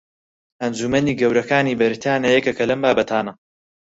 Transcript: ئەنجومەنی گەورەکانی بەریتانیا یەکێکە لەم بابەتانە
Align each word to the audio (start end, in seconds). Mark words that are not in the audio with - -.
ئەنجومەنی 0.63 1.17
گەورەکانی 1.19 1.77
بەریتانیا 1.79 2.31
یەکێکە 2.37 2.63
لەم 2.69 2.79
بابەتانە 2.83 3.33